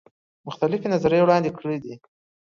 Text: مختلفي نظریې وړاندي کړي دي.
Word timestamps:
مختلفي 0.47 0.87
نظریې 0.93 1.21
وړاندي 1.23 1.51
کړي 1.57 1.77
دي. 1.83 1.93